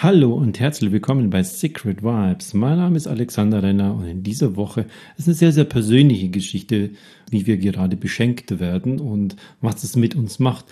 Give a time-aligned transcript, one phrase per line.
[0.00, 2.54] Hallo und herzlich willkommen bei Secret Vibes.
[2.54, 4.86] Mein Name ist Alexander Renner und in dieser Woche
[5.16, 6.90] ist eine sehr, sehr persönliche Geschichte,
[7.30, 10.66] wie wir gerade beschenkt werden und was es mit uns macht,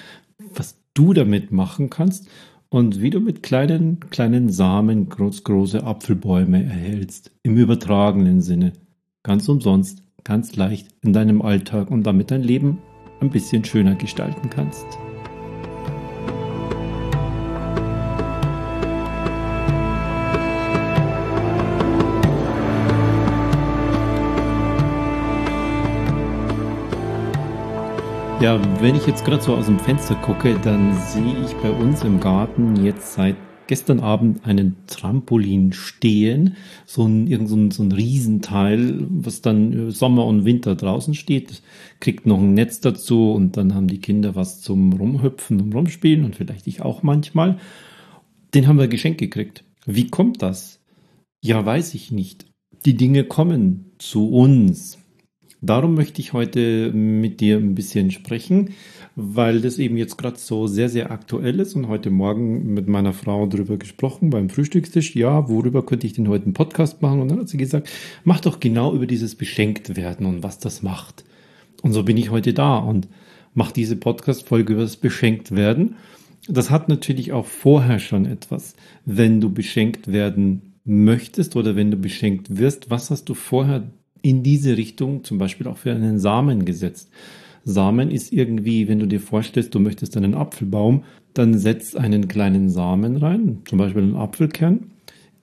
[0.55, 2.29] was du damit machen kannst
[2.69, 7.33] und wie du mit kleinen, kleinen Samen groß, große Apfelbäume erhältst.
[7.43, 8.75] Im übertragenen Sinne.
[9.25, 12.79] Ganz umsonst, ganz leicht in deinem Alltag und damit dein Leben
[13.21, 14.87] ein bisschen schöner gestalten kannst.
[28.43, 32.05] Ja, wenn ich jetzt gerade so aus dem Fenster gucke, dann sehe ich bei uns
[32.05, 33.35] im Garten jetzt seit
[33.67, 39.91] gestern Abend einen Trampolin stehen, so ein, irgend so ein, so ein Riesenteil, was dann
[39.91, 41.63] Sommer und Winter draußen steht,
[41.99, 46.25] kriegt noch ein Netz dazu und dann haben die Kinder was zum Rumhüpfen und Rumspielen
[46.25, 47.59] und vielleicht ich auch manchmal.
[48.53, 49.65] Den haben wir geschenkt gekriegt.
[49.87, 50.81] Wie kommt das?
[51.43, 52.47] Ja, weiß ich nicht.
[52.85, 54.99] Die Dinge kommen zu uns.
[55.63, 58.71] Darum möchte ich heute mit dir ein bisschen sprechen,
[59.15, 63.15] weil das eben jetzt gerade so sehr, sehr aktuell ist und heute Morgen mit meiner
[63.15, 65.17] Frau darüber gesprochen beim Frühstückstisch.
[65.17, 67.21] Ja, worüber könnte ich denn heute einen Podcast machen?
[67.21, 67.89] Und dann hat sie gesagt,
[68.25, 71.25] mach doch genau über dieses Beschenktwerden und was das macht.
[71.83, 73.09] Und so bin ich heute da und
[73.55, 75.97] mache diese Podcast-Folge über das Beschenktwerden.
[76.49, 78.77] Das hat natürlich auch vorher schon etwas.
[79.05, 83.91] Wenn du beschenkt werden möchtest oder wenn du beschenkt wirst, was hast du vorher
[84.27, 87.11] in diese Richtung zum Beispiel auch für einen Samen gesetzt.
[87.65, 92.69] Samen ist irgendwie, wenn du dir vorstellst, du möchtest einen Apfelbaum, dann setzt einen kleinen
[92.69, 94.91] Samen rein, zum Beispiel einen Apfelkern,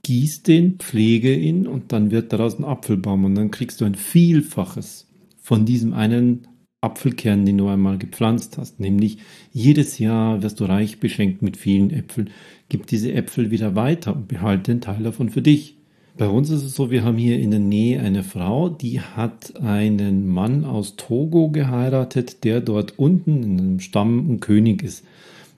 [0.04, 3.96] gieß den, pflege ihn und dann wird daraus ein Apfelbaum und dann kriegst du ein
[3.96, 5.08] Vielfaches
[5.42, 6.48] von diesem einen
[6.82, 8.82] Apfelkern, den du einmal gepflanzt hast.
[8.82, 9.20] Nämlich
[9.54, 12.32] jedes Jahr wirst du reich beschenkt mit vielen Äpfeln.
[12.68, 15.78] Gib diese Äpfel wieder weiter und behalte den Teil davon für dich.
[16.16, 19.60] Bei uns ist es so, wir haben hier in der Nähe eine Frau, die hat
[19.60, 25.04] einen Mann aus Togo geheiratet, der dort unten in einem Stamm ein König ist.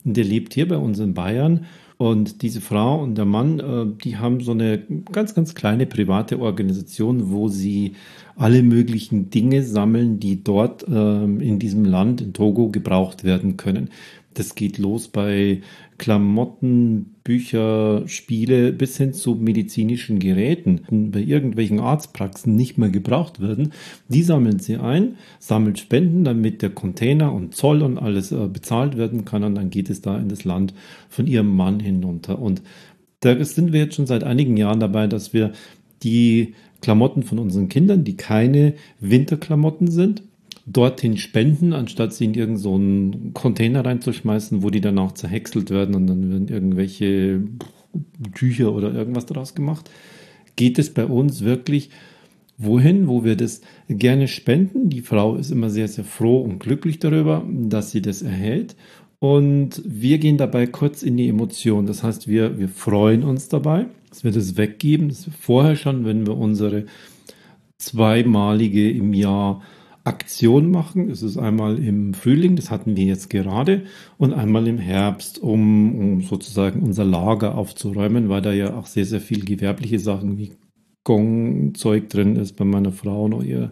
[0.05, 1.66] Und der lebt hier bei uns in Bayern.
[1.97, 6.39] Und diese Frau und der Mann, äh, die haben so eine ganz, ganz kleine private
[6.39, 7.93] Organisation, wo sie
[8.37, 13.89] alle möglichen Dinge sammeln, die dort ähm, in diesem Land, in Togo, gebraucht werden können.
[14.35, 15.62] Das geht los bei
[15.97, 23.40] Klamotten, Bücher, Spiele bis hin zu medizinischen Geräten, die bei irgendwelchen Arztpraxen nicht mehr gebraucht
[23.40, 23.72] werden.
[24.09, 28.97] Die sammeln sie ein, sammelt Spenden, damit der Container und Zoll und alles äh, bezahlt
[28.97, 30.73] werden kann und dann geht es da in das Land
[31.07, 32.40] von ihrem Mann hinunter.
[32.40, 32.62] Und
[33.22, 35.53] da sind wir jetzt schon seit einigen Jahren dabei, dass wir
[36.03, 40.23] die Klamotten von unseren Kindern, die keine Winterklamotten sind,
[40.65, 45.95] dorthin spenden, anstatt sie in irgendeinen so Container reinzuschmeißen, wo die dann auch zerhäckselt werden
[45.95, 47.43] und dann werden irgendwelche
[48.33, 49.89] Tücher oder irgendwas daraus gemacht.
[50.55, 51.89] Geht es bei uns wirklich
[52.57, 54.89] wohin, wo wir das gerne spenden?
[54.89, 58.75] Die Frau ist immer sehr, sehr froh und glücklich darüber, dass sie das erhält.
[59.19, 61.85] Und wir gehen dabei kurz in die Emotion.
[61.85, 65.09] Das heißt, wir, wir freuen uns dabei, dass wir das weggeben.
[65.09, 66.85] Das vorher schon, wenn wir unsere
[67.77, 69.61] zweimalige im Jahr
[70.05, 71.09] Aktion machen.
[71.09, 73.85] Es ist einmal im Frühling, das hatten wir jetzt gerade,
[74.17, 79.05] und einmal im Herbst, um, um sozusagen unser Lager aufzuräumen, weil da ja auch sehr,
[79.05, 80.51] sehr viel gewerbliche Sachen wie
[81.03, 83.71] Gong-Zeug drin ist bei meiner Frau, noch ihr,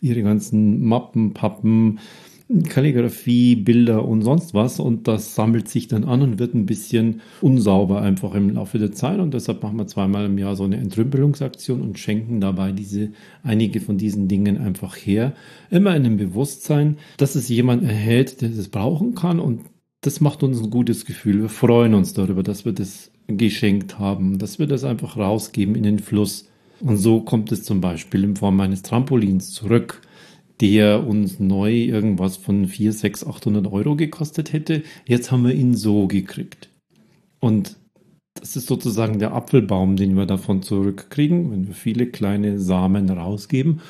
[0.00, 1.98] ihre ganzen Mappen, Pappen,
[2.68, 7.22] Kalligrafie, Bilder und sonst was und das sammelt sich dann an und wird ein bisschen
[7.40, 10.76] unsauber einfach im Laufe der Zeit und deshalb machen wir zweimal im Jahr so eine
[10.76, 13.12] Entrümpelungsaktion und schenken dabei diese
[13.42, 15.32] einige von diesen Dingen einfach her.
[15.70, 19.62] Immer in dem Bewusstsein, dass es jemand erhält, der das brauchen kann und
[20.02, 21.40] das macht uns ein gutes Gefühl.
[21.40, 25.82] Wir freuen uns darüber, dass wir das geschenkt haben, dass wir das einfach rausgeben in
[25.82, 26.50] den Fluss.
[26.80, 30.02] Und so kommt es zum Beispiel in Form eines Trampolins zurück
[30.60, 34.82] der uns neu irgendwas von 4, 6, 800 Euro gekostet hätte.
[35.06, 36.70] Jetzt haben wir ihn so gekriegt.
[37.40, 37.76] Und
[38.34, 43.80] das ist sozusagen der Apfelbaum, den wir davon zurückkriegen, wenn wir viele kleine Samen rausgeben.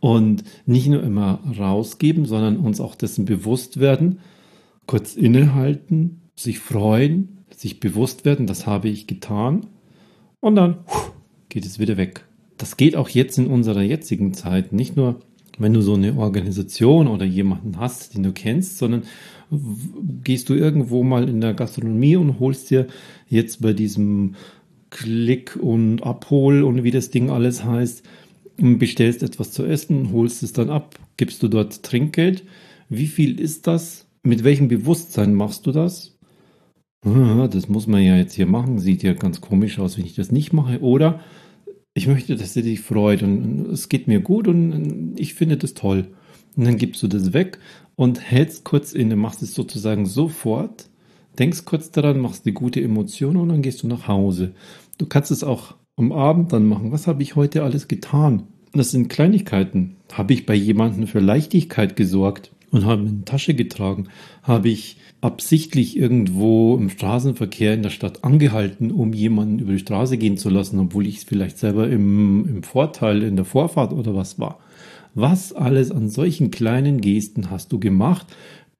[0.00, 4.18] Und nicht nur immer rausgeben, sondern uns auch dessen bewusst werden,
[4.86, 9.66] kurz innehalten, sich freuen, sich bewusst werden, das habe ich getan.
[10.40, 10.78] Und dann
[11.48, 12.24] geht es wieder weg.
[12.58, 14.72] Das geht auch jetzt in unserer jetzigen Zeit.
[14.72, 15.20] Nicht nur
[15.58, 19.02] wenn du so eine Organisation oder jemanden hast, den du kennst, sondern
[20.24, 22.86] gehst du irgendwo mal in der Gastronomie und holst dir
[23.28, 24.34] jetzt bei diesem
[24.90, 28.02] Klick und Abhol und wie das Ding alles heißt,
[28.56, 32.44] bestellst etwas zu essen, holst es dann ab, gibst du dort Trinkgeld.
[32.88, 34.06] Wie viel ist das?
[34.22, 36.12] Mit welchem Bewusstsein machst du das?
[37.04, 40.14] ah, das muss man ja jetzt hier machen, sieht ja ganz komisch aus, wenn ich
[40.14, 40.80] das nicht mache.
[40.80, 41.20] Oder
[41.94, 45.74] ich möchte, dass sie dich freut und es geht mir gut und ich finde das
[45.74, 46.08] toll.
[46.56, 47.58] Und dann gibst du das weg
[47.96, 50.88] und hältst kurz inne, machst es sozusagen sofort,
[51.38, 54.54] denkst kurz daran, machst die gute Emotion und dann gehst du nach Hause.
[54.98, 56.92] Du kannst es auch am Abend dann machen.
[56.92, 58.44] Was habe ich heute alles getan?
[58.72, 59.96] Das sind Kleinigkeiten.
[60.12, 64.08] Habe ich bei jemandem für Leichtigkeit gesorgt und habe eine Tasche getragen?
[64.42, 70.18] Habe ich absichtlich irgendwo im Straßenverkehr in der Stadt angehalten, um jemanden über die Straße
[70.18, 74.40] gehen zu lassen, obwohl ich vielleicht selber im, im Vorteil in der Vorfahrt oder was
[74.40, 74.58] war?
[75.14, 78.26] Was alles an solchen kleinen Gesten hast du gemacht?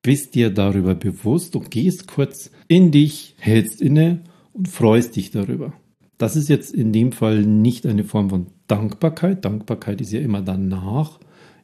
[0.03, 4.23] Bist dir darüber bewusst und gehst kurz in dich, hältst inne
[4.53, 5.75] und freust dich darüber.
[6.19, 9.45] Das ist jetzt in dem Fall nicht eine Form von Dankbarkeit.
[9.45, 11.21] Dankbarkeit ist ja immer danach.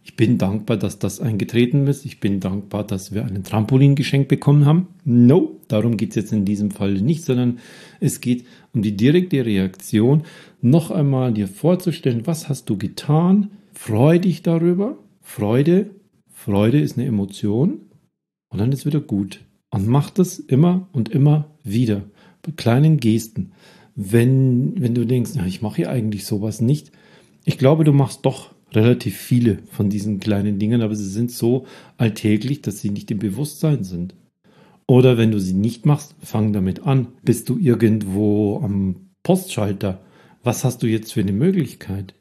[0.08, 2.06] Ich bin dankbar, dass das eingetreten ist.
[2.06, 4.86] Ich bin dankbar, dass wir einen Trampolin geschenkt bekommen haben.
[5.04, 7.58] No, darum geht es jetzt in diesem Fall nicht, sondern
[8.00, 10.22] es geht um die direkte Reaktion,
[10.62, 14.98] noch einmal dir vorzustellen, was hast du getan, Freu dich darüber.
[15.20, 15.90] Freude,
[16.32, 17.82] Freude ist eine Emotion
[18.48, 19.44] und dann ist wieder gut.
[19.70, 22.02] Und mach das immer und immer wieder.
[22.40, 23.52] Bei kleinen Gesten.
[23.94, 26.92] Wenn, wenn du denkst, na, ich mache hier eigentlich sowas nicht.
[27.44, 31.66] Ich glaube, du machst doch relativ viele von diesen kleinen Dingen, aber sie sind so
[31.96, 34.14] alltäglich, dass sie nicht im Bewusstsein sind.
[34.86, 37.08] Oder wenn du sie nicht machst, fang damit an.
[37.22, 40.00] Bist du irgendwo am Postschalter?
[40.42, 42.14] Was hast du jetzt für eine Möglichkeit?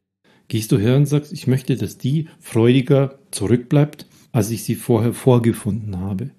[0.50, 5.14] Gehst du her und sagst, ich möchte, dass die freudiger zurückbleibt, als ich sie vorher
[5.14, 6.32] vorgefunden habe.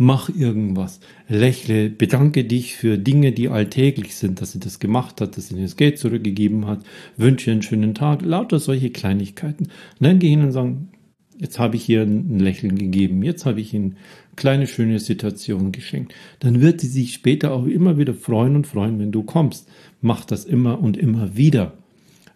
[0.00, 1.00] Mach irgendwas.
[1.28, 5.60] Lächle, bedanke dich für Dinge, die alltäglich sind, dass sie das gemacht hat, dass sie
[5.60, 6.84] das Geld zurückgegeben hat,
[7.16, 9.64] wünsche einen schönen Tag, lauter solche Kleinigkeiten.
[9.64, 10.90] Und dann gehen und sagen,
[11.36, 13.96] jetzt habe ich hier ein Lächeln gegeben, jetzt habe ich ihnen
[14.36, 16.14] kleine schöne Situation geschenkt.
[16.38, 19.68] Dann wird sie sich später auch immer wieder freuen und freuen, wenn du kommst.
[20.00, 21.72] Mach das immer und immer wieder.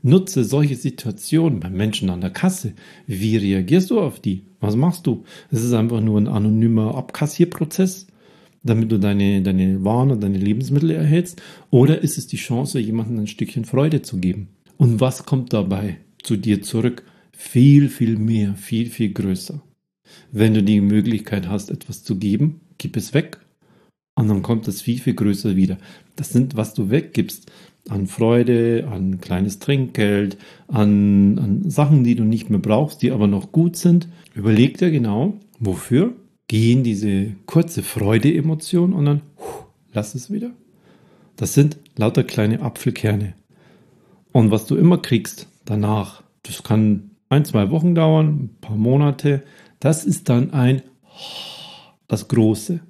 [0.02, 2.72] Nutze solche Situationen beim Menschen an der Kasse.
[3.06, 4.42] Wie reagierst du auf die?
[4.62, 5.24] Was machst du?
[5.50, 8.06] Es ist einfach nur ein anonymer Abkassierprozess,
[8.62, 11.42] damit du deine, deine Waren und deine Lebensmittel erhältst?
[11.70, 14.50] Oder ist es die Chance, jemandem ein Stückchen Freude zu geben?
[14.76, 17.02] Und was kommt dabei zu dir zurück?
[17.32, 19.60] Viel, viel mehr, viel, viel größer.
[20.30, 23.40] Wenn du die Möglichkeit hast, etwas zu geben, gib es weg.
[24.14, 25.78] Und dann kommt es viel, viel größer wieder.
[26.14, 27.50] Das sind, was du weggibst
[27.88, 30.38] an Freude, an kleines Trinkgeld,
[30.68, 34.08] an, an Sachen, die du nicht mehr brauchst, die aber noch gut sind.
[34.34, 36.12] Überleg dir genau, wofür
[36.48, 40.52] gehen diese kurze Freude-Emotion und dann huh, lass es wieder.
[41.36, 43.34] Das sind lauter kleine Apfelkerne.
[44.32, 49.42] Und was du immer kriegst danach, das kann ein, zwei Wochen dauern, ein paar Monate,
[49.80, 50.82] das ist dann ein
[52.06, 52.80] das Große.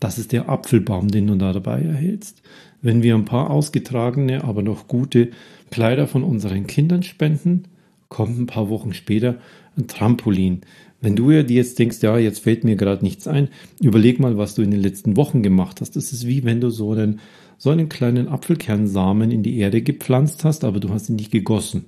[0.00, 2.42] Das ist der Apfelbaum, den du da dabei erhältst.
[2.82, 5.30] Wenn wir ein paar ausgetragene, aber noch gute
[5.70, 7.64] Kleider von unseren Kindern spenden,
[8.08, 9.38] kommt ein paar Wochen später
[9.76, 10.60] ein Trampolin.
[11.00, 13.48] Wenn du ja dir jetzt denkst, ja, jetzt fällt mir gerade nichts ein,
[13.80, 15.96] überleg mal, was du in den letzten Wochen gemacht hast.
[15.96, 17.20] Das ist wie wenn du so einen,
[17.58, 21.86] so einen kleinen Apfelkernsamen in die Erde gepflanzt hast, aber du hast ihn nicht gegossen.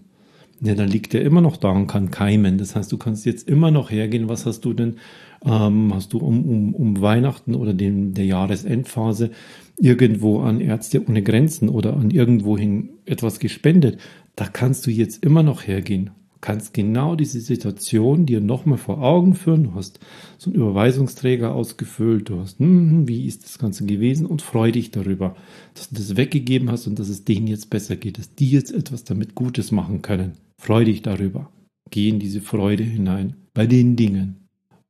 [0.60, 2.58] Ja, dann liegt er immer noch da und kann keimen.
[2.58, 4.28] Das heißt, du kannst jetzt immer noch hergehen.
[4.28, 4.96] Was hast du denn?
[5.44, 9.30] Ähm, hast du um, um, um Weihnachten oder den, der Jahresendphase
[9.76, 14.00] irgendwo an Ärzte ohne Grenzen oder an irgendwohin etwas gespendet?
[14.34, 16.10] Da kannst du jetzt immer noch hergehen.
[16.40, 19.64] Kannst genau diese Situation dir nochmal vor Augen führen.
[19.64, 20.00] Du hast
[20.38, 22.28] so einen Überweisungsträger ausgefüllt.
[22.28, 24.26] Du hast, hm, wie ist das Ganze gewesen?
[24.26, 25.36] Und freu dich darüber,
[25.74, 28.72] dass du das weggegeben hast und dass es denen jetzt besser geht, dass die jetzt
[28.72, 30.47] etwas damit Gutes machen können.
[30.60, 31.50] Freu dich darüber.
[31.90, 34.48] Geh in diese Freude hinein bei den Dingen.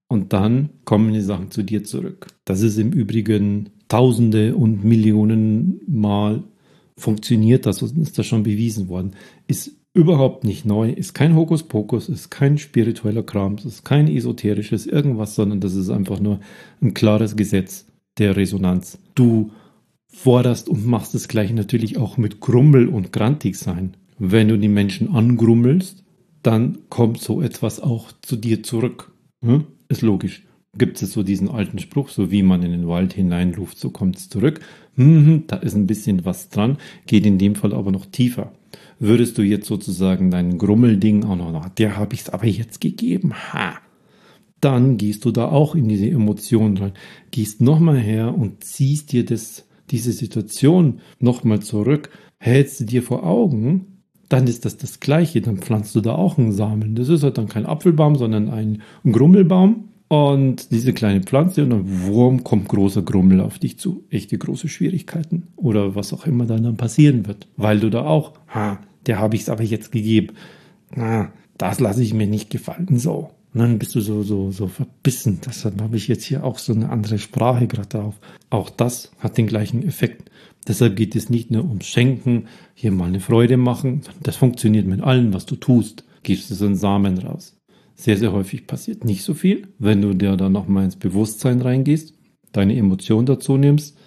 [0.08, 2.28] Und dann kommen die Sachen zu dir zurück.
[2.44, 6.44] Das ist im Übrigen Tausende und Millionen Mal
[6.96, 9.12] funktioniert das und ist das schon bewiesen worden.
[9.46, 15.34] Ist überhaupt nicht neu, ist kein Hokuspokus, ist kein spiritueller Kram, ist kein esoterisches irgendwas,
[15.34, 16.40] sondern das ist einfach nur
[16.80, 17.86] ein klares Gesetz
[18.18, 18.98] der Resonanz.
[19.14, 19.50] Du
[20.06, 23.96] forderst und machst es gleich natürlich auch mit Grummel und Grantig sein.
[24.18, 26.04] Wenn du die Menschen angrummelst,
[26.42, 29.12] dann kommt so etwas auch zu dir zurück.
[29.44, 29.64] Hm?
[29.88, 30.44] Ist logisch.
[30.76, 34.16] Gibt es so diesen alten Spruch, so wie man in den Wald hineinruft, so kommt
[34.16, 34.60] es zurück.
[34.96, 38.52] Hm, da ist ein bisschen was dran, geht in dem Fall aber noch tiefer.
[38.98, 43.32] Würdest du jetzt sozusagen dein Grummelding auch noch, der habe ich es aber jetzt gegeben,
[43.34, 43.78] ha,
[44.60, 46.92] dann gehst du da auch in diese Emotionen rein,
[47.30, 53.24] gehst nochmal her und ziehst dir das, diese Situation nochmal zurück, hältst sie dir vor
[53.24, 53.97] Augen
[54.28, 55.40] dann ist das das Gleiche.
[55.40, 56.94] Dann pflanzt du da auch einen Samen.
[56.94, 59.84] Das ist halt dann kein Apfelbaum, sondern ein, Grummelbaum.
[60.08, 64.04] und diese kleine Pflanze und dann Wurm kommt großer Grummel auf dich zu.
[64.10, 65.48] Echte große Schwierigkeiten.
[65.56, 67.46] Oder was auch immer dann, dann passieren wird.
[67.56, 70.34] Weil du da auch, ha, der habe ich es aber jetzt gegeben.
[70.94, 72.98] Na, das lasse ich mir nicht gefallen.
[72.98, 73.30] So.
[73.54, 75.40] Und dann bist du so, so, so verbissen.
[75.44, 78.14] Deshalb habe ich jetzt hier auch so eine andere Sprache gerade drauf.
[78.50, 80.30] Auch das hat den gleichen Effekt.
[80.68, 84.02] Deshalb geht es nicht nur ums Schenken, hier mal eine Freude machen.
[84.22, 86.04] Das funktioniert mit allem, was du tust.
[86.22, 87.58] Gibst du so einen Samen raus
[87.98, 89.04] sehr, sehr häufig passiert.
[89.04, 89.68] Nicht so viel.
[89.78, 92.14] Wenn du dir dann nochmal ins Bewusstsein reingehst,
[92.52, 93.98] deine Emotion dazu nimmst,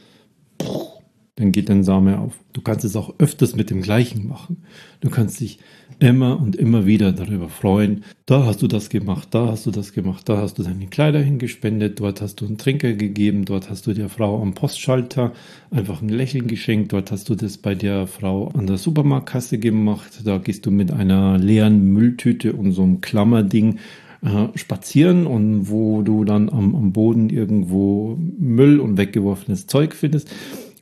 [1.35, 2.33] dann geht dein Same auf.
[2.51, 4.63] Du kannst es auch öfters mit dem Gleichen machen.
[4.99, 5.59] Du kannst dich
[5.99, 8.03] immer und immer wieder darüber freuen.
[8.25, 11.19] Da hast du das gemacht, da hast du das gemacht, da hast du deine Kleider
[11.19, 15.31] hingespendet, dort hast du einen Trinker gegeben, dort hast du der Frau am Postschalter
[15.69, 20.21] einfach ein Lächeln geschenkt, dort hast du das bei der Frau an der Supermarktkasse gemacht,
[20.25, 23.77] da gehst du mit einer leeren Mülltüte und so einem Klammerding
[24.23, 30.29] äh, spazieren und wo du dann am, am Boden irgendwo Müll und weggeworfenes Zeug findest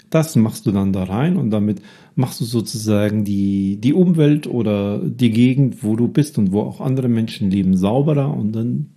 [0.09, 1.81] das machst du dann da rein und damit
[2.15, 6.81] machst du sozusagen die, die Umwelt oder die Gegend, wo du bist und wo auch
[6.81, 8.91] andere Menschen leben, sauberer und dann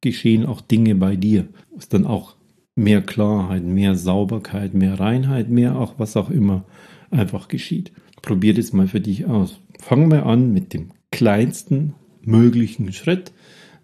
[0.00, 1.46] geschehen auch Dinge bei dir.
[1.76, 2.36] Ist dann auch
[2.74, 6.64] mehr Klarheit, mehr Sauberkeit, mehr Reinheit, mehr auch was auch immer
[7.10, 7.92] einfach geschieht.
[8.22, 9.60] Probier das mal für dich aus.
[9.78, 13.32] Fangen wir an mit dem kleinsten möglichen Schritt.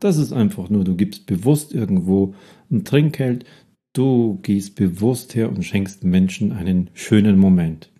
[0.00, 2.34] Das ist einfach nur, du gibst bewusst irgendwo
[2.70, 3.44] ein Trinkgeld,
[3.92, 7.90] Du gehst bewusst her und schenkst Menschen einen schönen Moment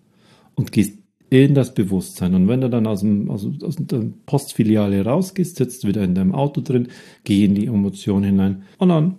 [0.55, 0.97] und gehst
[1.29, 2.35] in das Bewusstsein.
[2.35, 6.33] Und wenn du dann aus, dem, aus, aus der Postfiliale rausgehst, sitzt wieder in deinem
[6.33, 6.87] Auto drin,
[7.23, 9.17] geh in die Emotion hinein und dann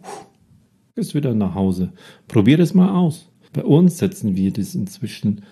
[0.94, 1.92] gehst wieder nach Hause.
[2.28, 3.30] Probier es mal aus.
[3.52, 5.42] Bei uns setzen wir das inzwischen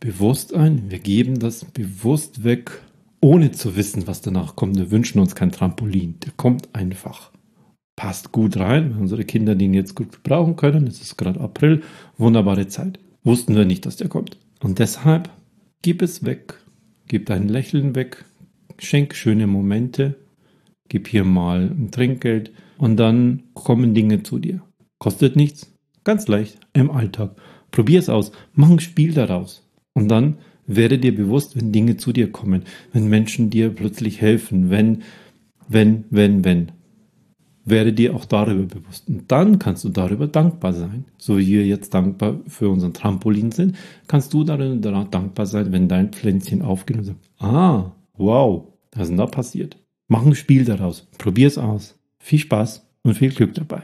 [0.00, 0.90] bewusst ein.
[0.90, 2.82] Wir geben das bewusst weg,
[3.20, 4.76] ohne zu wissen, was danach kommt.
[4.76, 6.16] Wir wünschen uns kein Trampolin.
[6.24, 7.30] Der kommt einfach
[7.96, 8.90] passt gut rein.
[8.90, 11.82] Wenn unsere Kinder den jetzt gut gebrauchen können, es ist gerade April,
[12.18, 12.98] wunderbare Zeit.
[13.24, 14.38] Wussten wir nicht, dass der kommt.
[14.60, 15.30] Und deshalb
[15.82, 16.54] gib es weg,
[17.08, 18.24] gib dein Lächeln weg,
[18.78, 20.14] schenk schöne Momente,
[20.88, 24.62] gib hier mal ein Trinkgeld und dann kommen Dinge zu dir.
[24.98, 25.74] Kostet nichts,
[26.04, 27.36] ganz leicht im Alltag.
[27.70, 29.68] Probier es aus, mach ein Spiel daraus.
[29.92, 34.70] Und dann werde dir bewusst, wenn Dinge zu dir kommen, wenn Menschen dir plötzlich helfen,
[34.70, 35.02] wenn,
[35.68, 36.72] wenn, wenn, wenn
[37.66, 39.08] werde dir auch darüber bewusst.
[39.08, 41.04] Und dann kannst du darüber dankbar sein.
[41.18, 45.88] So wie wir jetzt dankbar für unseren Trampolin sind, kannst du darüber dankbar sein, wenn
[45.88, 49.76] dein Pflänzchen aufgeht und sagt, ah, wow, was ist denn da passiert?
[50.08, 51.08] Mach ein Spiel daraus.
[51.18, 51.98] Probier es aus.
[52.20, 53.82] Viel Spaß und viel Glück dabei.